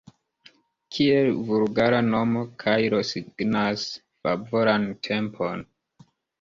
Kiel 0.95 1.29
vulgara 1.49 1.99
nomo 2.07 2.43
kairo 2.65 3.03
signas 3.11 3.87
favoran 4.25 4.91
tempon. 5.11 5.67